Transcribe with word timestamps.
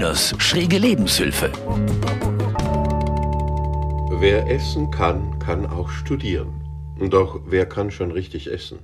Kühners 0.00 0.34
schräge 0.38 0.78
Lebenshilfe. 0.78 1.52
Wer 4.18 4.50
essen 4.50 4.90
kann, 4.90 5.38
kann 5.38 5.66
auch 5.66 5.90
studieren. 5.90 6.54
Doch 7.10 7.42
wer 7.44 7.66
kann 7.66 7.90
schon 7.90 8.10
richtig 8.10 8.50
essen? 8.50 8.78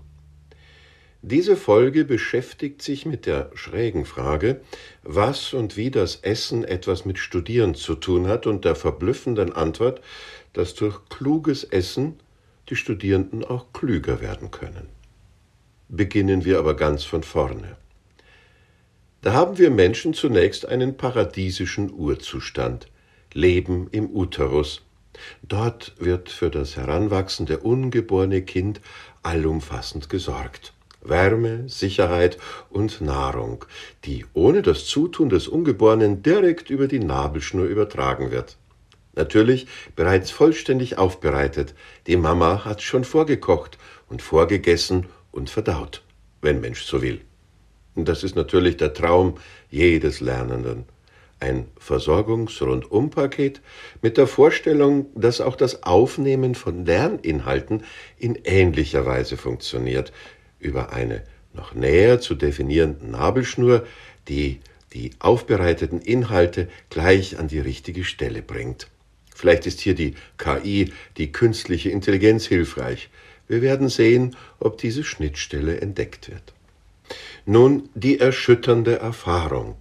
Diese 1.23 1.57
Folge 1.57 2.05
beschäftigt 2.05 2.83
sich 2.83 3.07
mit 3.07 3.25
der 3.25 3.51
schrägen 3.55 4.05
Frage, 4.05 4.61
was 5.05 5.55
und 5.55 5.79
wie 5.79 5.91
das 5.91 6.17
Essen 6.17 6.65
etwas 6.65 7.07
mit 7.07 7.19
Studieren 7.19 7.75
zu 7.75 7.95
tun 7.95 8.27
hat 8.29 8.47
und 8.47 8.67
der 8.67 8.75
verblüffenden 8.75 9.55
Antwort, 9.55 10.03
dass 10.53 10.75
durch 10.75 11.09
kluges 11.09 11.65
Essen 11.65 12.21
die 12.69 12.77
Studierenden 12.77 13.43
auch 13.43 13.73
klüger 13.73 14.21
werden 14.21 14.51
können. 14.51 14.91
Beginnen 15.89 16.45
wir 16.45 16.59
aber 16.59 16.77
ganz 16.77 17.05
von 17.05 17.23
vorne. 17.23 17.79
Da 19.27 19.33
haben 19.33 19.59
wir 19.59 19.73
Menschen 19.73 20.15
zunächst 20.15 20.69
einen 20.69 20.97
paradiesischen 20.97 21.93
Urzustand, 21.93 22.87
Leben 23.33 23.89
im 23.91 24.09
Uterus. 24.09 24.83
Dort 25.43 25.95
wird 25.99 26.29
für 26.31 26.49
das 26.49 26.77
heranwachsende 26.77 27.59
ungeborene 27.59 28.43
Kind 28.43 28.81
allumfassend 29.25 30.09
gesorgt. 30.09 30.75
Wärme, 31.01 31.69
Sicherheit 31.69 32.39
und 32.71 33.01
Nahrung, 33.01 33.65
die 34.05 34.25
ohne 34.33 34.63
das 34.63 34.87
Zutun 34.87 35.29
des 35.29 35.49
Ungeborenen 35.49 36.23
direkt 36.23 36.71
über 36.71 36.87
die 36.87 37.01
Nabelschnur 37.01 37.67
übertragen 37.67 38.31
wird. 38.31 38.57
Natürlich 39.17 39.67
bereits 39.97 40.31
vollständig 40.31 40.99
aufbereitet. 40.99 41.75
Die 42.07 42.17
Mama 42.17 42.65
hat 42.65 42.81
schon 42.81 43.03
vorgekocht 43.03 43.77
und 44.09 44.23
vorgegessen 44.23 45.07
und 45.33 45.51
verdaut, 45.51 46.05
wenn 46.43 46.61
Mensch 46.61 46.85
so 46.85 47.03
will. 47.03 47.26
Und 47.97 48.09
das 48.09 48.23
ist 48.23 48.37
natürlich 48.37 48.77
der 48.77 48.95
Traum 48.95 49.39
jedes 49.71 50.21
Lernenden. 50.21 50.85
Ein 51.41 51.67
Versorgungs-Rundumpaket 51.79 53.61
mit 54.01 54.17
der 54.17 54.27
Vorstellung, 54.27 55.07
dass 55.15 55.41
auch 55.41 55.57
das 55.57 55.83
Aufnehmen 55.83 56.55
von 56.55 56.87
Lerninhalten 56.87 57.83
in 58.19 58.39
ähnlicher 58.45 59.05
Weise 59.05 59.37
funktioniert, 59.37 60.13
über 60.61 60.93
eine 60.93 61.25
noch 61.53 61.75
näher 61.75 62.21
zu 62.21 62.35
definierende 62.35 63.07
Nabelschnur, 63.07 63.87
die 64.29 64.61
die 64.93 65.11
aufbereiteten 65.19 66.01
Inhalte 66.01 66.69
gleich 66.91 67.39
an 67.39 67.49
die 67.49 67.59
richtige 67.59 68.05
Stelle 68.05 68.41
bringt. 68.41 68.89
Vielleicht 69.35 69.67
ist 69.67 69.81
hier 69.81 69.95
die 69.95 70.15
KI, 70.39 70.93
die 71.19 71.33
künstliche 71.33 71.91
Intelligenz, 71.91 72.47
hilfreich. 72.47 73.11
Wir 73.49 73.61
werden 73.61 73.91
sehen, 73.91 74.37
ob 74.59 74.79
diese 74.79 75.05
Schnittstelle 75.05 75.81
entdeckt 75.81 76.31
wird. 76.31 76.56
Nun 77.49 77.91
die 77.95 78.19
erschütternde 78.19 78.99
Erfahrung. 78.99 79.77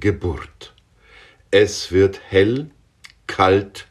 Geburt. 0.00 0.74
Es 1.52 1.92
wird 1.92 2.20
hell, 2.28 2.70
kalt, 3.28 3.86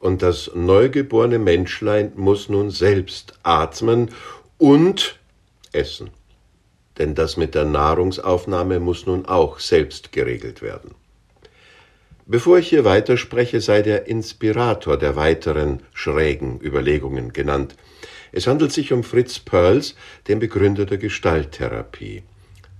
und 0.00 0.22
das 0.22 0.50
neugeborene 0.56 1.38
Menschlein 1.38 2.10
muss 2.16 2.48
nun 2.48 2.72
selbst 2.72 3.34
atmen 3.44 4.10
und 4.58 5.20
essen. 5.70 6.10
Denn 6.98 7.14
das 7.14 7.36
mit 7.36 7.54
der 7.54 7.64
Nahrungsaufnahme 7.64 8.80
muss 8.80 9.06
nun 9.06 9.24
auch 9.24 9.60
selbst 9.60 10.10
geregelt 10.10 10.60
werden. 10.60 10.96
Bevor 12.26 12.58
ich 12.58 12.70
hier 12.70 12.84
weiterspreche, 12.84 13.60
sei 13.60 13.82
der 13.82 14.08
Inspirator 14.08 14.98
der 14.98 15.14
weiteren 15.14 15.80
schrägen 15.92 16.60
Überlegungen 16.60 17.32
genannt. 17.32 17.76
Es 18.32 18.48
handelt 18.48 18.72
sich 18.72 18.92
um 18.92 19.04
Fritz 19.04 19.38
Perls, 19.38 19.94
den 20.26 20.40
Begründer 20.40 20.86
der 20.86 20.98
Gestalttherapie. 20.98 22.24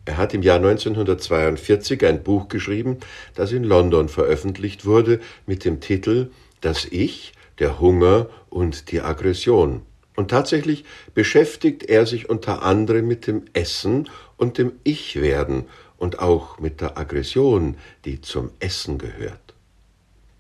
Er 0.07 0.19
hat 0.19 0.35
im 0.35 0.43
Jahr 0.43 0.57
1942 0.57 2.05
ein 2.05 2.23
Buch 2.23 2.49
geschrieben, 2.49 2.99
das 3.35 3.53
in 3.53 3.65
London 3.65 4.09
veröffentlicht 4.09 4.85
wurde, 4.85 5.21
mit 5.47 5.65
dem 5.65 5.81
Titel 5.81 6.31
Das 6.61 6.85
Ich, 6.85 7.33
der 7.59 7.81
Hunger 7.81 8.29
und 8.51 8.91
die 8.91 9.01
Aggression. 9.01 9.83
Und 10.17 10.31
tatsächlich 10.31 10.85
beschäftigt 11.15 11.85
er 11.85 12.07
sich 12.07 12.29
unter 12.29 12.63
anderem 12.63 13.09
mit 13.09 13.27
dem 13.27 13.45
Essen 13.53 14.09
und 14.37 14.59
dem 14.59 14.73
Ich-Werden 14.85 15.65
und 15.97 16.19
auch 16.19 16.59
mit 16.61 16.81
der 16.81 16.99
Aggression, 16.99 17.77
die 18.05 18.21
zum 18.21 18.51
Essen 18.61 18.99
gehört. 18.99 19.55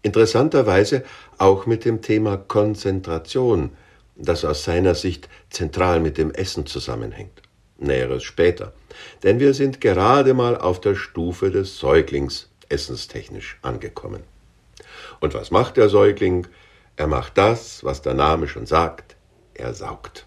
Interessanterweise 0.02 1.04
auch 1.38 1.64
mit 1.64 1.86
dem 1.86 2.02
Thema 2.02 2.36
Konzentration, 2.36 3.70
das 4.14 4.44
aus 4.44 4.64
seiner 4.64 4.94
Sicht 4.94 5.28
zentral 5.48 6.00
mit 6.00 6.18
dem 6.18 6.30
Essen 6.30 6.66
zusammenhängt. 6.66 7.43
Näheres 7.78 8.22
später. 8.22 8.72
Denn 9.22 9.40
wir 9.40 9.54
sind 9.54 9.80
gerade 9.80 10.34
mal 10.34 10.56
auf 10.56 10.80
der 10.80 10.94
Stufe 10.94 11.50
des 11.50 11.78
Säuglings 11.78 12.50
essenstechnisch 12.68 13.58
angekommen. 13.62 14.22
Und 15.20 15.34
was 15.34 15.50
macht 15.50 15.76
der 15.76 15.88
Säugling? 15.88 16.46
Er 16.96 17.06
macht 17.06 17.36
das, 17.38 17.82
was 17.84 18.02
der 18.02 18.14
Name 18.14 18.48
schon 18.48 18.66
sagt, 18.66 19.16
er 19.54 19.74
saugt. 19.74 20.26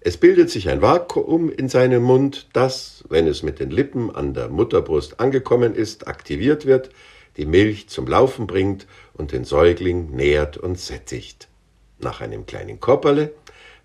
Es 0.00 0.16
bildet 0.16 0.50
sich 0.50 0.68
ein 0.68 0.82
Vakuum 0.82 1.48
in 1.48 1.68
seinem 1.68 2.02
Mund, 2.02 2.48
das, 2.52 3.04
wenn 3.08 3.28
es 3.28 3.44
mit 3.44 3.60
den 3.60 3.70
Lippen 3.70 4.12
an 4.12 4.34
der 4.34 4.48
Mutterbrust 4.48 5.20
angekommen 5.20 5.76
ist, 5.76 6.08
aktiviert 6.08 6.66
wird, 6.66 6.90
die 7.36 7.46
Milch 7.46 7.88
zum 7.88 8.08
Laufen 8.08 8.48
bringt 8.48 8.88
und 9.14 9.30
den 9.30 9.44
Säugling 9.44 10.10
nährt 10.10 10.56
und 10.56 10.78
sättigt. 10.78 11.48
Nach 12.00 12.20
einem 12.20 12.46
kleinen 12.46 12.80
Kopperle 12.80 13.32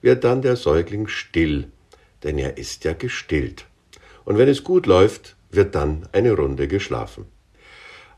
wird 0.01 0.23
dann 0.23 0.41
der 0.41 0.55
Säugling 0.55 1.07
still, 1.07 1.71
denn 2.23 2.37
er 2.37 2.57
ist 2.57 2.83
ja 2.83 2.93
gestillt. 2.93 3.65
Und 4.25 4.37
wenn 4.37 4.49
es 4.49 4.63
gut 4.63 4.85
läuft, 4.85 5.35
wird 5.49 5.75
dann 5.75 6.07
eine 6.11 6.33
Runde 6.33 6.67
geschlafen. 6.67 7.25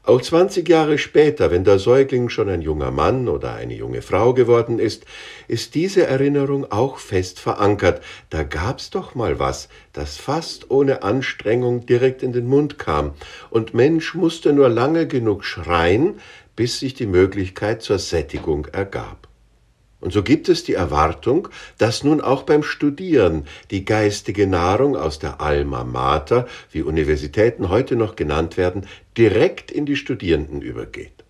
Auch 0.10 0.22
20 0.22 0.68
Jahre 0.68 0.98
später, 0.98 1.52
wenn 1.52 1.64
der 1.64 1.78
Säugling 1.78 2.30
schon 2.30 2.50
ein 2.50 2.64
junger 2.64 2.90
Mann 2.90 3.28
oder 3.28 3.54
eine 3.54 3.76
junge 3.76 4.02
Frau 4.02 4.34
geworden 4.34 4.80
ist, 4.80 5.06
ist 5.48 5.76
diese 5.76 6.08
Erinnerung 6.08 6.72
auch 6.72 6.98
fest 6.98 7.40
verankert. 7.40 8.02
Da 8.32 8.42
gab's 8.42 8.90
doch 8.90 9.14
mal 9.14 9.38
was, 9.38 9.70
das 9.94 10.18
fast 10.18 10.72
ohne 10.72 11.04
Anstrengung 11.04 11.86
direkt 11.86 12.24
in 12.24 12.34
den 12.34 12.48
Mund 12.48 12.80
kam, 12.80 13.12
und 13.52 13.76
Mensch 13.76 14.16
musste 14.16 14.52
nur 14.52 14.70
lange 14.70 15.06
genug 15.06 15.44
schreien, 15.46 16.20
bis 16.56 16.80
sich 16.80 16.96
die 16.96 17.06
Möglichkeit 17.06 17.84
zur 17.84 18.00
Sättigung 18.00 18.66
ergab. 18.66 19.29
Und 20.02 20.14
so 20.14 20.24
gibt 20.24 20.48
es 20.48 20.64
die 20.64 20.76
Erwartung, 20.76 21.50
dass 21.78 22.04
nun 22.04 22.22
auch 22.22 22.44
beim 22.44 22.64
Studieren 22.64 23.46
die 23.70 23.84
geistige 23.84 24.48
Nahrung 24.48 24.96
aus 24.96 25.20
der 25.20 25.42
Alma 25.42 25.84
Mater, 25.84 26.48
wie 26.72 26.82
Universitäten 26.82 27.70
heute 27.70 27.96
noch 27.96 28.16
genannt 28.16 28.56
werden, 28.56 28.88
direkt 29.18 29.72
in 29.72 29.86
die 29.86 29.98
Studierenden 29.98 30.62
übergeht. 30.62 31.26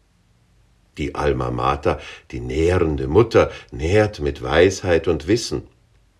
Die 1.00 1.16
Alma 1.16 1.50
Mater, 1.50 2.00
die 2.32 2.42
nährende 2.42 3.08
Mutter, 3.08 3.52
nährt 3.72 4.20
mit 4.20 4.44
Weisheit 4.44 5.08
und 5.08 5.28
Wissen. 5.28 5.64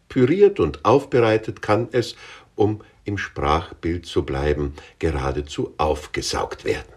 Püriert 0.08 0.60
und 0.60 0.86
aufbereitet 0.86 1.62
kann 1.62 1.90
es, 1.92 2.16
um 2.56 2.82
im 3.04 3.18
Sprachbild 3.18 4.06
zu 4.06 4.24
bleiben, 4.24 4.74
geradezu 4.98 5.74
aufgesaugt 5.78 6.66
werden. 6.66 6.94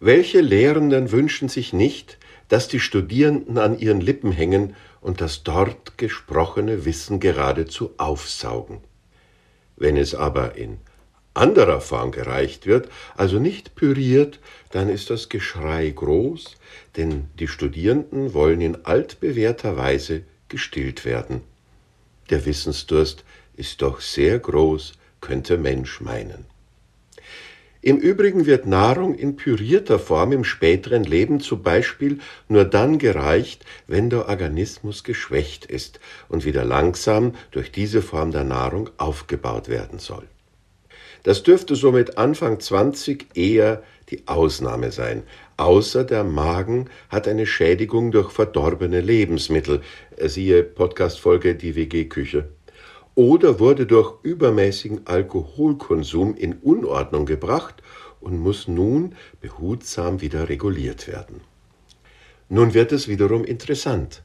Welche 0.00 0.40
Lehrenden 0.40 1.12
wünschen 1.12 1.48
sich 1.48 1.72
nicht, 1.72 2.18
dass 2.48 2.68
die 2.68 2.80
Studierenden 2.80 3.58
an 3.58 3.78
ihren 3.78 4.00
Lippen 4.00 4.32
hängen 4.32 4.74
und 5.00 5.20
das 5.20 5.42
dort 5.42 5.98
gesprochene 5.98 6.84
Wissen 6.84 7.20
geradezu 7.20 7.90
aufsaugen. 7.96 8.78
Wenn 9.76 9.96
es 9.96 10.14
aber 10.14 10.56
in 10.56 10.78
anderer 11.34 11.80
Form 11.80 12.12
gereicht 12.12 12.66
wird, 12.66 12.88
also 13.16 13.38
nicht 13.38 13.74
püriert, 13.74 14.40
dann 14.70 14.88
ist 14.88 15.10
das 15.10 15.28
Geschrei 15.28 15.90
groß, 15.90 16.56
denn 16.96 17.28
die 17.38 17.48
Studierenden 17.48 18.32
wollen 18.32 18.60
in 18.60 18.84
altbewährter 18.84 19.76
Weise 19.76 20.22
gestillt 20.48 21.04
werden. 21.04 21.42
Der 22.30 22.44
Wissensdurst 22.46 23.24
ist 23.56 23.82
doch 23.82 24.00
sehr 24.00 24.38
groß, 24.38 24.94
könnte 25.20 25.58
Mensch 25.58 26.00
meinen. 26.00 26.46
Im 27.86 27.98
Übrigen 27.98 28.46
wird 28.46 28.66
Nahrung 28.66 29.14
in 29.14 29.36
pürierter 29.36 30.00
Form 30.00 30.32
im 30.32 30.42
späteren 30.42 31.04
Leben 31.04 31.38
zum 31.38 31.62
Beispiel 31.62 32.18
nur 32.48 32.64
dann 32.64 32.98
gereicht, 32.98 33.64
wenn 33.86 34.10
der 34.10 34.26
Organismus 34.26 35.04
geschwächt 35.04 35.66
ist 35.66 36.00
und 36.28 36.44
wieder 36.44 36.64
langsam 36.64 37.36
durch 37.52 37.70
diese 37.70 38.02
Form 38.02 38.32
der 38.32 38.42
Nahrung 38.42 38.90
aufgebaut 38.96 39.68
werden 39.68 40.00
soll. 40.00 40.24
Das 41.22 41.44
dürfte 41.44 41.76
somit 41.76 42.18
Anfang 42.18 42.58
20 42.58 43.36
eher 43.36 43.84
die 44.10 44.26
Ausnahme 44.26 44.90
sein, 44.90 45.22
außer 45.56 46.02
der 46.02 46.24
Magen 46.24 46.90
hat 47.08 47.28
eine 47.28 47.46
Schädigung 47.46 48.10
durch 48.10 48.32
verdorbene 48.32 49.00
Lebensmittel, 49.00 49.80
siehe 50.18 50.64
Podcastfolge 50.64 51.54
Die 51.54 51.76
WG-Küche 51.76 52.48
oder 53.16 53.58
wurde 53.58 53.86
durch 53.86 54.14
übermäßigen 54.22 55.06
Alkoholkonsum 55.06 56.36
in 56.36 56.52
Unordnung 56.54 57.26
gebracht 57.26 57.82
und 58.20 58.38
muss 58.38 58.68
nun 58.68 59.16
behutsam 59.40 60.20
wieder 60.20 60.48
reguliert 60.48 61.08
werden. 61.08 61.40
Nun 62.48 62.74
wird 62.74 62.92
es 62.92 63.08
wiederum 63.08 63.44
interessant, 63.44 64.22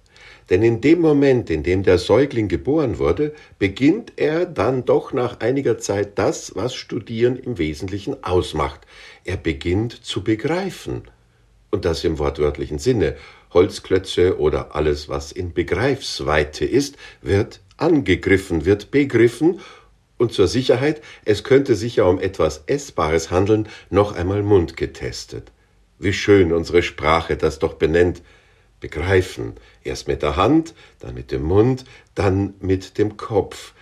Denn 0.50 0.64
in 0.64 0.82
dem 0.82 1.00
Moment, 1.00 1.50
in 1.50 1.64
dem 1.64 1.84
der 1.84 1.98
Säugling 1.98 2.50
geboren 2.50 3.00
wurde, 3.00 3.34
beginnt 3.58 4.14
er 4.18 4.46
dann 4.46 4.84
doch 4.84 5.14
nach 5.14 5.40
einiger 5.40 5.78
Zeit 5.78 6.20
das, 6.20 6.56
was 6.56 6.76
Studieren 6.76 7.38
im 7.38 7.58
Wesentlichen 7.58 8.22
ausmacht. 8.24 8.82
Er 9.24 9.38
beginnt 9.38 9.94
zu 9.94 10.24
begreifen. 10.24 11.04
Und 11.70 11.86
das 11.86 12.04
im 12.04 12.20
wortwörtlichen 12.20 12.80
Sinne. 12.80 13.16
Holzklötze 13.54 14.40
oder 14.40 14.76
alles, 14.76 15.08
was 15.08 15.32
in 15.32 15.54
Begreifsweite 15.54 16.66
ist, 16.66 16.98
wird 17.22 17.62
angegriffen, 17.82 18.66
wird 18.66 18.92
begriffen 18.92 19.60
und 20.18 20.34
zur 20.34 20.48
Sicherheit, 20.48 21.02
es 21.26 21.44
könnte 21.44 21.76
sich 21.76 21.96
ja 21.96 22.04
um 22.04 22.20
etwas 22.20 22.64
Essbares 22.68 23.32
handeln, 23.32 23.68
noch 23.90 24.16
einmal 24.16 24.44
mundgetestet. 24.44 25.52
Wie 25.98 26.14
schön 26.14 26.54
unsere 26.54 26.84
Sprache 26.84 27.38
das 27.38 27.60
doch 27.60 27.74
benennt. 27.74 28.22
Begreifen. 28.80 29.54
Erst 29.84 30.08
mit 30.08 30.24
der 30.24 30.36
Hand, 30.36 30.74
dann 31.00 31.14
mit 31.14 31.32
dem 31.32 31.44
Mund, 31.44 31.86
dann 32.16 32.56
mit 32.60 32.98
dem 32.98 33.18
Kopf. 33.18 33.74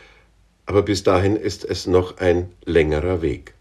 Aber 0.66 0.82
bis 0.82 1.04
dahin 1.04 1.36
ist 1.36 1.64
es 1.64 1.88
noch 1.88 2.18
ein 2.18 2.52
längerer 2.66 3.22
Weg. 3.22 3.54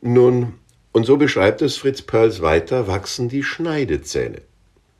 Nun, 0.00 0.54
und 0.92 1.06
so 1.06 1.16
beschreibt 1.16 1.62
es 1.62 1.76
Fritz 1.76 2.02
Perls 2.02 2.42
weiter, 2.42 2.86
wachsen 2.86 3.28
die 3.28 3.42
Schneidezähne. 3.42 4.42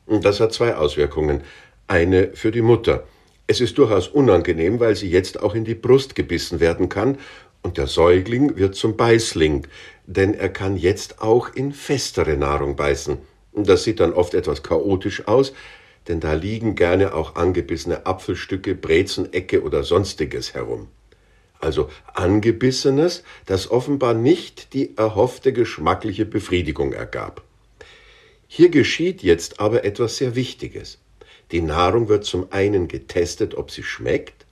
Und 0.05 0.25
das 0.25 0.39
hat 0.39 0.53
zwei 0.53 0.75
Auswirkungen. 0.75 1.41
Eine 1.87 2.29
für 2.33 2.51
die 2.51 2.61
Mutter. 2.61 3.05
Es 3.47 3.61
ist 3.61 3.77
durchaus 3.77 4.07
unangenehm, 4.07 4.79
weil 4.79 4.95
sie 4.95 5.09
jetzt 5.09 5.41
auch 5.41 5.53
in 5.53 5.65
die 5.65 5.75
Brust 5.75 6.15
gebissen 6.15 6.59
werden 6.59 6.89
kann, 6.89 7.17
und 7.61 7.79
der 7.79 7.87
Säugling 7.87 8.57
wird 8.57 8.75
zum 8.75 8.95
Beißling, 8.95 9.65
denn 10.05 10.35
er 10.35 10.49
kann 10.49 10.77
jetzt 10.77 11.21
auch 11.21 11.53
in 11.55 11.71
festere 11.71 12.37
Nahrung 12.37 12.75
beißen. 12.75 13.17
Das 13.53 13.83
sieht 13.83 13.99
dann 13.99 14.13
oft 14.13 14.35
etwas 14.35 14.61
chaotisch 14.61 15.27
aus, 15.27 15.51
denn 16.07 16.19
da 16.19 16.33
liegen 16.33 16.75
gerne 16.75 17.15
auch 17.15 17.35
angebissene 17.35 18.05
Apfelstücke, 18.05 18.75
Brezenecke 18.75 19.63
oder 19.63 19.81
sonstiges 19.81 20.53
herum. 20.53 20.89
Also 21.59 21.89
angebissenes, 22.13 23.23
das 23.47 23.71
offenbar 23.71 24.13
nicht 24.13 24.73
die 24.73 24.95
erhoffte 24.95 25.51
geschmackliche 25.51 26.25
Befriedigung 26.25 26.93
ergab. 26.93 27.43
Hier 28.47 28.69
geschieht 28.69 29.23
jetzt 29.23 29.59
aber 29.59 29.83
etwas 29.85 30.17
sehr 30.17 30.35
Wichtiges. 30.35 30.99
Die 31.51 31.61
Nahrung 31.61 32.07
wird 32.09 32.25
zum 32.25 32.51
einen 32.51 32.87
getestet, 32.87 33.55
ob 33.55 33.71
sie 33.71 33.83
schmeckt, 33.83 34.45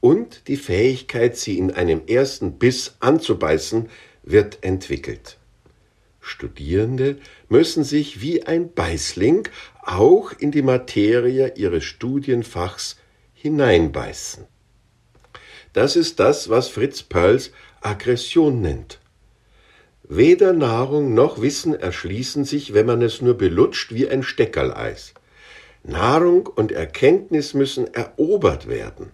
und 0.00 0.46
die 0.48 0.56
Fähigkeit, 0.56 1.36
sie 1.36 1.58
in 1.58 1.72
einem 1.72 2.02
ersten 2.06 2.58
Biss 2.58 2.96
anzubeißen, 3.00 3.88
wird 4.22 4.58
entwickelt. 4.62 5.38
Studierende 6.20 7.18
müssen 7.48 7.84
sich 7.84 8.20
wie 8.20 8.44
ein 8.44 8.72
Beißling 8.72 9.48
auch 9.82 10.32
in 10.38 10.52
die 10.52 10.62
Materie 10.62 11.54
ihres 11.56 11.84
Studienfachs 11.84 12.96
hineinbeißen. 13.34 14.44
Das 15.72 15.96
ist 15.96 16.20
das, 16.20 16.48
was 16.48 16.68
Fritz 16.68 17.02
Perls 17.02 17.50
Aggression 17.80 18.60
nennt. 18.60 19.00
Weder 20.02 20.52
Nahrung 20.52 21.14
noch 21.14 21.40
Wissen 21.40 21.74
erschließen 21.74 22.44
sich, 22.44 22.74
wenn 22.74 22.86
man 22.86 23.02
es 23.02 23.20
nur 23.20 23.34
belutscht 23.34 23.92
wie 23.92 24.08
ein 24.08 24.22
Steckerleis. 24.22 25.14
Nahrung 25.88 26.46
und 26.46 26.70
Erkenntnis 26.70 27.54
müssen 27.54 27.92
erobert 27.94 28.68
werden, 28.68 29.10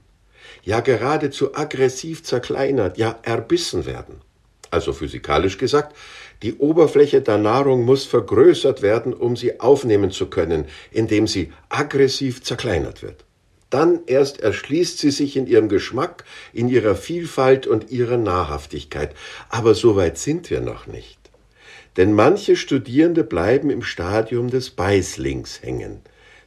ja 0.65 0.81
geradezu 0.81 1.55
aggressiv 1.55 2.25
zerkleinert, 2.25 2.99
ja 2.99 3.19
erbissen 3.23 3.87
werden. 3.87 4.21
Also 4.71 4.93
physikalisch 4.93 5.57
gesagt, 5.57 5.97
die 6.43 6.55
Oberfläche 6.55 7.23
der 7.23 7.39
Nahrung 7.39 7.85
muss 7.85 8.05
vergrößert 8.05 8.83
werden, 8.83 9.15
um 9.15 9.37
sie 9.37 9.61
aufnehmen 9.61 10.11
zu 10.11 10.27
können, 10.27 10.65
indem 10.91 11.29
sie 11.29 11.53
aggressiv 11.69 12.43
zerkleinert 12.43 13.03
wird. 13.03 13.25
Dann 13.71 14.01
erst 14.07 14.41
erschließt 14.41 14.99
sie 14.99 15.11
sich 15.13 15.37
in 15.37 15.47
ihrem 15.47 15.69
Geschmack, 15.69 16.25
in 16.53 16.69
ihrer 16.69 16.97
Vielfalt 16.97 17.67
und 17.69 17.91
ihrer 17.91 18.17
Nahrhaftigkeit. 18.17 19.15
Aber 19.49 19.75
so 19.75 19.95
weit 19.97 20.19
sind 20.19 20.51
wir 20.51 20.61
noch 20.61 20.87
nicht. 20.89 21.19
Denn 21.97 22.13
manche 22.13 22.57
Studierende 22.57 23.23
bleiben 23.23 23.71
im 23.71 23.83
Stadium 23.83 24.51
des 24.51 24.71
Beißlings 24.71 25.63
hängen. 25.63 26.01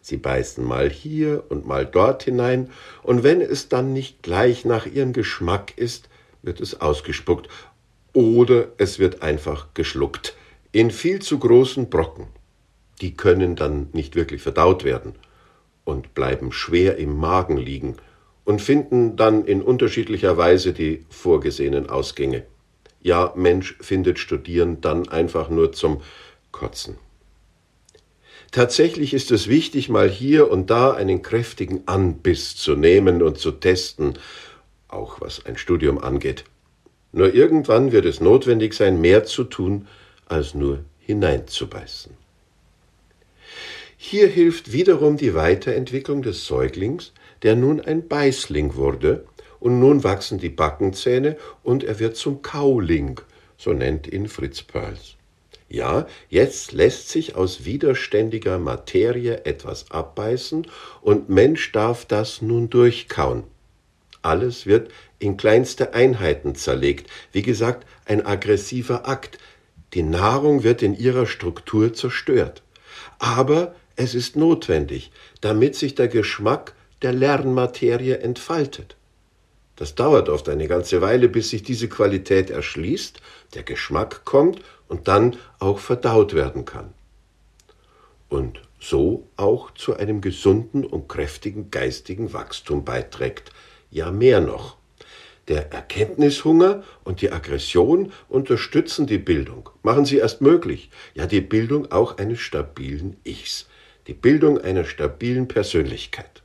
Sie 0.07 0.15
beißen 0.15 0.63
mal 0.63 0.89
hier 0.89 1.44
und 1.50 1.68
mal 1.68 1.86
dort 1.86 2.24
hinein, 2.24 2.69
und 3.04 3.24
wenn 3.24 3.42
es 3.42 3.68
dann 3.68 3.92
nicht 3.92 4.24
gleich 4.24 4.63
nach 4.63 4.86
ihrem 4.86 5.12
Geschmack 5.12 5.77
ist, 5.77 6.07
wird 6.42 6.62
es 6.62 6.80
ausgespuckt, 6.80 7.50
oder 8.13 8.69
es 8.77 9.00
wird 9.00 9.21
einfach 9.21 9.74
geschluckt, 9.74 10.33
in 10.71 10.92
viel 10.92 11.21
zu 11.21 11.39
großen 11.39 11.89
Brocken. 11.89 12.27
Die 13.01 13.15
können 13.18 13.57
dann 13.57 13.89
nicht 13.92 14.15
wirklich 14.15 14.42
verdaut 14.42 14.86
werden 14.86 15.13
und 15.83 16.13
bleiben 16.13 16.54
schwer 16.54 16.95
im 16.95 17.18
Magen 17.18 17.57
liegen 17.57 17.98
und 18.45 18.62
finden 18.62 19.18
dann 19.18 19.44
in 19.44 19.62
unterschiedlicher 19.62 20.38
Weise 20.38 20.71
die 20.71 21.06
vorgesehenen 21.09 21.89
Ausgänge. 21.89 22.44
Ja, 23.01 23.33
Mensch 23.36 23.75
findet 23.81 24.19
Studieren 24.19 24.80
dann 24.80 25.09
einfach 25.09 25.50
nur 25.50 25.74
zum 25.74 26.01
Kotzen. 26.54 26.95
Tatsächlich 28.51 29.13
ist 29.13 29.31
es 29.31 29.47
wichtig, 29.47 29.89
mal 29.89 30.09
hier 30.09 30.49
und 30.49 30.69
da 30.69 30.94
einen 30.94 31.21
kräftigen 31.21 31.83
Anbiss 31.85 32.55
zu 32.55 32.75
nehmen 32.75 33.21
und 33.21 33.38
zu 33.38 33.51
testen, 33.51 34.13
auch 34.88 35.19
was 35.19 35.45
ein 35.45 35.57
Studium 35.57 35.97
angeht. 35.97 36.45
Nur 37.11 37.33
irgendwann 37.33 37.91
wird 37.91 38.05
es 38.05 38.21
notwendig 38.21 38.73
sein, 38.73 39.01
mehr 39.01 39.25
zu 39.25 39.44
tun, 39.44 39.88
als 40.27 40.53
nur 40.53 40.83
hineinzubeißen. 40.99 42.13
Hier 43.97 44.27
hilft 44.27 44.71
wiederum 44.71 45.17
die 45.17 45.33
Weiterentwicklung 45.33 46.21
des 46.21 46.45
Säuglings, 46.45 47.13
der 47.41 47.55
nun 47.55 47.81
ein 47.81 48.07
Beißling 48.07 48.75
wurde, 48.75 49.25
und 49.59 49.79
nun 49.79 50.03
wachsen 50.03 50.38
die 50.38 50.49
Backenzähne 50.49 51.35
und 51.63 51.83
er 51.83 51.99
wird 51.99 52.15
zum 52.15 52.44
Kauling, 52.44 53.19
so 53.57 53.73
nennt 53.73 54.07
ihn 54.07 54.27
Fritz 54.27 54.61
Perls. 54.61 55.16
Ja, 55.69 56.07
jetzt 56.29 56.71
lässt 56.71 57.09
sich 57.09 57.35
aus 57.35 57.65
widerständiger 57.65 58.57
Materie 58.57 59.45
etwas 59.45 59.91
abbeißen 59.91 60.67
und 61.01 61.29
Mensch 61.29 61.71
darf 61.73 62.05
das 62.05 62.41
nun 62.41 62.69
durchkauen. 62.69 63.43
Alles 64.21 64.65
wird 64.65 64.91
in 65.19 65.35
kleinste 65.35 65.93
Einheiten 65.93 66.55
zerlegt. 66.55 67.09
Wie 67.31 67.41
gesagt, 67.41 67.85
ein 68.05 68.25
aggressiver 68.25 69.07
Akt. 69.07 69.37
Die 69.93 70.03
Nahrung 70.03 70.63
wird 70.63 70.81
in 70.83 70.97
ihrer 70.97 71.25
Struktur 71.25 71.93
zerstört. 71.93 72.63
Aber 73.19 73.75
es 73.95 74.15
ist 74.15 74.35
notwendig, 74.35 75.11
damit 75.41 75.75
sich 75.75 75.95
der 75.95 76.07
Geschmack 76.07 76.75
der 77.01 77.13
Lernmaterie 77.13 78.13
entfaltet. 78.13 78.95
Das 79.77 79.94
dauert 79.94 80.27
oft 80.27 80.50
eine 80.50 80.68
ganze 80.68 81.01
Weile, 81.01 81.29
bis 81.29 81.51
sich 81.51 81.62
diese 81.62 81.88
Qualität 81.88 82.50
erschließt, 82.50 83.21
der 83.54 83.63
Geschmack 83.63 84.25
kommt 84.25 84.59
und 84.87 85.07
dann 85.07 85.37
auch 85.59 85.78
verdaut 85.80 86.33
werden 86.33 86.66
kann. 86.66 86.94
Und 88.28 88.59
so 88.80 89.28
auch 89.37 89.71
zu 89.71 89.95
einem 89.95 90.19
gesunden 90.19 90.83
und 90.83 91.07
kräftigen 91.07 91.69
geistigen 91.69 92.33
Wachstum 92.33 92.85
beiträgt, 92.85 93.51
ja 93.92 94.11
mehr 94.11 94.42
noch. 94.42 94.78
Der 95.47 95.71
Erkenntnishunger 95.71 96.83
und 97.04 97.21
die 97.21 97.31
Aggression 97.31 98.11
unterstützen 98.28 99.06
die 99.06 99.19
Bildung, 99.19 99.69
machen 99.83 100.06
sie 100.06 100.18
erst 100.18 100.42
möglich, 100.42 100.90
ja 101.13 101.28
die 101.28 101.40
Bildung 101.40 101.92
auch 101.92 102.18
eines 102.18 102.40
stabilen 102.40 103.16
Ichs, 103.23 103.68
die 104.07 104.13
Bildung 104.13 104.59
einer 104.59 104.85
stabilen 104.85 105.47
Persönlichkeit. 105.47 106.42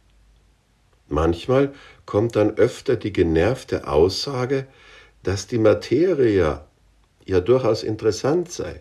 Manchmal 1.13 1.75
kommt 2.07 2.37
dann 2.37 2.57
öfter 2.57 2.97
die 2.97 3.13
genervte 3.13 3.87
Aussage, 3.87 4.67
dass 5.23 5.47
die 5.47 5.59
Materie 5.59 6.61
ja 7.25 7.41
durchaus 7.41 7.83
interessant 7.83 8.51
sei, 8.51 8.81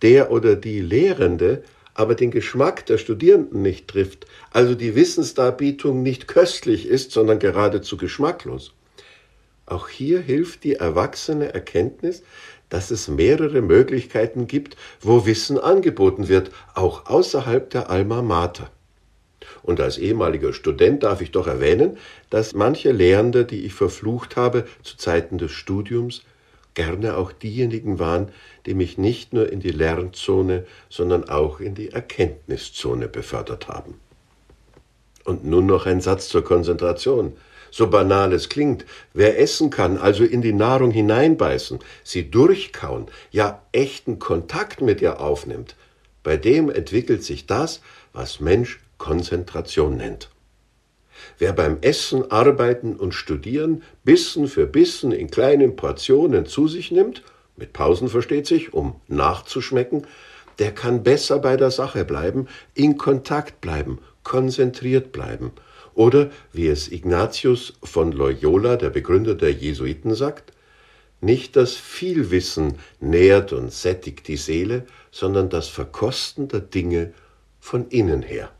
der 0.00 0.32
oder 0.32 0.56
die 0.56 0.80
Lehrende 0.80 1.62
aber 1.94 2.14
den 2.14 2.30
Geschmack 2.30 2.86
der 2.86 2.96
Studierenden 2.96 3.60
nicht 3.60 3.86
trifft, 3.86 4.26
also 4.50 4.74
die 4.74 4.94
Wissensdarbietung 4.94 6.02
nicht 6.02 6.26
köstlich 6.26 6.86
ist, 6.86 7.12
sondern 7.12 7.38
geradezu 7.38 7.98
geschmacklos. 7.98 8.72
Auch 9.66 9.88
hier 9.88 10.20
hilft 10.20 10.64
die 10.64 10.76
erwachsene 10.76 11.52
Erkenntnis, 11.52 12.22
dass 12.70 12.90
es 12.90 13.08
mehrere 13.08 13.60
Möglichkeiten 13.60 14.46
gibt, 14.46 14.78
wo 15.02 15.26
Wissen 15.26 15.58
angeboten 15.58 16.28
wird, 16.28 16.50
auch 16.74 17.04
außerhalb 17.04 17.68
der 17.68 17.90
Alma 17.90 18.22
Mater. 18.22 18.70
Und 19.62 19.80
als 19.80 19.98
ehemaliger 19.98 20.52
Student 20.52 21.02
darf 21.02 21.20
ich 21.20 21.30
doch 21.30 21.46
erwähnen, 21.46 21.96
dass 22.30 22.54
manche 22.54 22.90
Lehrende, 22.90 23.44
die 23.44 23.64
ich 23.64 23.74
verflucht 23.74 24.36
habe 24.36 24.66
zu 24.82 24.96
Zeiten 24.96 25.38
des 25.38 25.52
Studiums, 25.52 26.22
gerne 26.74 27.16
auch 27.16 27.32
diejenigen 27.32 27.98
waren, 27.98 28.28
die 28.66 28.74
mich 28.74 28.98
nicht 28.98 29.32
nur 29.32 29.50
in 29.52 29.60
die 29.60 29.70
Lernzone, 29.70 30.64
sondern 30.88 31.28
auch 31.28 31.60
in 31.60 31.74
die 31.74 31.90
Erkenntniszone 31.90 33.08
befördert 33.08 33.68
haben. 33.68 33.94
Und 35.24 35.44
nun 35.44 35.66
noch 35.66 35.86
ein 35.86 36.00
Satz 36.00 36.28
zur 36.28 36.44
Konzentration. 36.44 37.36
So 37.70 37.88
banal 37.88 38.32
es 38.32 38.48
klingt, 38.48 38.84
wer 39.14 39.38
essen 39.38 39.70
kann, 39.70 39.96
also 39.96 40.24
in 40.24 40.42
die 40.42 40.52
Nahrung 40.52 40.90
hineinbeißen, 40.90 41.78
sie 42.04 42.30
durchkauen, 42.30 43.06
ja 43.30 43.62
echten 43.72 44.18
Kontakt 44.18 44.82
mit 44.82 45.00
ihr 45.00 45.20
aufnimmt, 45.20 45.74
bei 46.22 46.36
dem 46.36 46.70
entwickelt 46.70 47.24
sich 47.24 47.46
das, 47.46 47.80
was 48.12 48.40
Mensch 48.40 48.80
Konzentration 49.02 49.96
nennt. 49.96 50.30
Wer 51.36 51.52
beim 51.52 51.78
Essen, 51.80 52.30
Arbeiten 52.30 52.94
und 52.94 53.14
Studieren 53.14 53.82
Bissen 54.04 54.46
für 54.46 54.64
Bissen 54.64 55.10
in 55.10 55.28
kleinen 55.28 55.74
Portionen 55.74 56.46
zu 56.46 56.68
sich 56.68 56.92
nimmt, 56.92 57.24
mit 57.56 57.72
Pausen 57.72 58.08
versteht 58.08 58.46
sich, 58.46 58.72
um 58.72 59.00
nachzuschmecken, 59.08 60.06
der 60.60 60.70
kann 60.70 61.02
besser 61.02 61.40
bei 61.40 61.56
der 61.56 61.72
Sache 61.72 62.04
bleiben, 62.04 62.46
in 62.74 62.96
Kontakt 62.96 63.60
bleiben, 63.60 63.98
konzentriert 64.22 65.10
bleiben. 65.10 65.50
Oder, 65.94 66.30
wie 66.52 66.68
es 66.68 66.92
Ignatius 66.92 67.74
von 67.82 68.12
Loyola, 68.12 68.76
der 68.76 68.90
Begründer 68.90 69.34
der 69.34 69.50
Jesuiten, 69.50 70.14
sagt, 70.14 70.52
nicht 71.20 71.56
das 71.56 71.74
Vielwissen 71.74 72.78
nährt 73.00 73.52
und 73.52 73.72
sättigt 73.72 74.28
die 74.28 74.36
Seele, 74.36 74.86
sondern 75.10 75.50
das 75.50 75.66
Verkosten 75.66 76.46
der 76.46 76.60
Dinge 76.60 77.12
von 77.58 77.88
innen 77.88 78.22
her. 78.22 78.52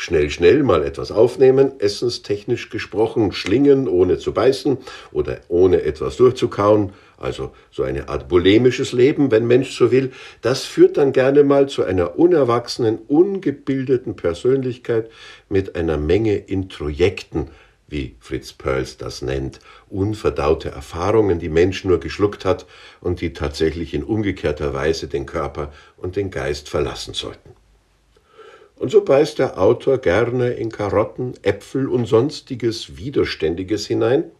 Schnell, 0.00 0.30
schnell 0.30 0.62
mal 0.62 0.84
etwas 0.84 1.10
aufnehmen, 1.10 1.80
essenstechnisch 1.80 2.70
gesprochen, 2.70 3.32
schlingen, 3.32 3.88
ohne 3.88 4.16
zu 4.16 4.32
beißen 4.32 4.78
oder 5.10 5.40
ohne 5.48 5.82
etwas 5.82 6.16
durchzukauen, 6.18 6.92
also 7.16 7.50
so 7.72 7.82
eine 7.82 8.08
Art 8.08 8.28
bulimisches 8.28 8.92
Leben, 8.92 9.32
wenn 9.32 9.48
Mensch 9.48 9.76
so 9.76 9.90
will, 9.90 10.12
das 10.40 10.62
führt 10.62 10.98
dann 10.98 11.12
gerne 11.12 11.42
mal 11.42 11.68
zu 11.68 11.82
einer 11.82 12.16
unerwachsenen, 12.16 13.00
ungebildeten 13.08 14.14
Persönlichkeit 14.14 15.10
mit 15.48 15.74
einer 15.74 15.96
Menge 15.96 16.36
Introjekten, 16.36 17.48
wie 17.88 18.14
Fritz 18.20 18.52
Perls 18.52 18.98
das 18.98 19.20
nennt, 19.20 19.58
unverdaute 19.88 20.68
Erfahrungen, 20.68 21.40
die 21.40 21.48
Mensch 21.48 21.84
nur 21.84 21.98
geschluckt 21.98 22.44
hat 22.44 22.66
und 23.00 23.20
die 23.20 23.32
tatsächlich 23.32 23.94
in 23.94 24.04
umgekehrter 24.04 24.72
Weise 24.74 25.08
den 25.08 25.26
Körper 25.26 25.72
und 25.96 26.14
den 26.14 26.30
Geist 26.30 26.68
verlassen 26.68 27.14
sollten. 27.14 27.50
Und 28.78 28.90
so 28.90 29.02
beißt 29.02 29.38
der 29.38 29.58
Autor 29.58 29.98
gerne 29.98 30.50
in 30.50 30.70
Karotten, 30.70 31.34
Äpfel 31.42 31.88
und 31.88 32.06
sonstiges 32.06 32.96
Widerständiges 32.96 33.86
hinein, 33.86 34.30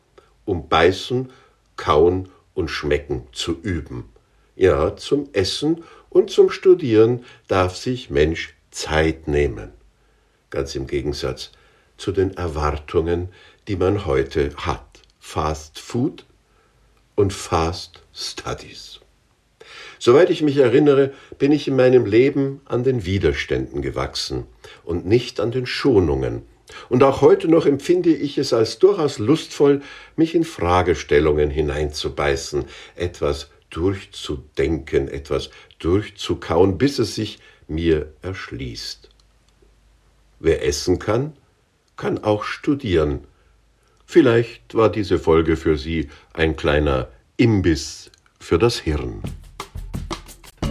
um 0.44 0.68
beißen, 0.68 1.30
kauen 1.76 2.28
und 2.54 2.68
schmecken 2.68 3.26
zu 3.32 3.58
üben. 3.60 4.08
Ja, 4.54 4.96
zum 4.96 5.28
Essen 5.32 5.84
und 6.10 6.30
zum 6.30 6.50
Studieren 6.50 7.24
darf 7.48 7.76
sich 7.76 8.10
Mensch 8.10 8.54
Zeit 8.70 9.28
nehmen. 9.28 9.70
Ganz 10.50 10.74
im 10.74 10.86
Gegensatz 10.86 11.52
zu 11.96 12.12
den 12.12 12.36
Erwartungen, 12.36 13.28
die 13.66 13.76
man 13.76 14.06
heute 14.06 14.54
hat. 14.56 14.84
Fast 15.18 15.78
Food 15.78 16.24
und 17.16 17.32
Fast 17.32 18.02
Studies. 18.14 19.00
Soweit 19.98 20.30
ich 20.30 20.42
mich 20.42 20.56
erinnere, 20.56 21.12
bin 21.38 21.52
ich 21.52 21.68
in 21.68 21.76
meinem 21.76 22.06
Leben 22.06 22.60
an 22.64 22.84
den 22.84 23.04
Widerständen 23.04 23.82
gewachsen 23.82 24.46
und 24.84 25.06
nicht 25.06 25.40
an 25.40 25.50
den 25.50 25.66
Schonungen. 25.66 26.42
Und 26.88 27.02
auch 27.02 27.22
heute 27.22 27.48
noch 27.48 27.66
empfinde 27.66 28.10
ich 28.10 28.38
es 28.38 28.52
als 28.52 28.78
durchaus 28.78 29.18
lustvoll, 29.18 29.82
mich 30.16 30.34
in 30.34 30.44
Fragestellungen 30.44 31.50
hineinzubeißen, 31.50 32.64
etwas 32.94 33.48
durchzudenken, 33.70 35.08
etwas 35.08 35.50
durchzukauen, 35.78 36.78
bis 36.78 36.98
es 36.98 37.14
sich 37.14 37.38
mir 37.66 38.12
erschließt. 38.22 39.08
Wer 40.40 40.64
essen 40.64 40.98
kann, 40.98 41.32
kann 41.96 42.22
auch 42.22 42.44
studieren. 42.44 43.24
Vielleicht 44.06 44.74
war 44.74 44.90
diese 44.90 45.18
Folge 45.18 45.56
für 45.56 45.76
Sie 45.76 46.08
ein 46.32 46.56
kleiner 46.56 47.08
Imbiss 47.36 48.10
für 48.38 48.58
das 48.58 48.78
Hirn. 48.78 49.22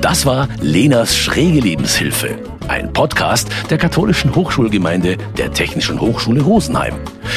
Das 0.02 0.26
war 0.26 0.48
Lenas 0.62 1.18
schräge 1.18 1.60
Lebenshilfe, 1.60 2.38
ein 2.68 2.94
Podcast 2.94 3.50
der 3.70 3.78
katholischen 3.78 4.36
Hochschulgemeinde 4.36 5.18
der 5.38 5.52
Technischen 5.52 6.00
Hochschule 6.00 6.42
Rosenheim. 6.42 6.96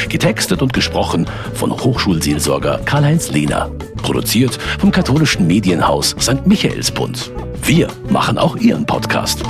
Getextet 0.09 0.61
und 0.61 0.71
gesprochen 0.71 1.25
von 1.55 1.71
Hochschulseelsorger 1.71 2.79
Karl-Heinz 2.85 3.31
Lehner. 3.31 3.71
Produziert 4.03 4.59
vom 4.79 4.91
katholischen 4.91 5.47
Medienhaus 5.47 6.15
St. 6.19 6.45
Michaelsbund. 6.45 7.31
Wir 7.63 7.87
machen 8.09 8.37
auch 8.37 8.55
Ihren 8.55 8.85
Podcast. 8.85 9.43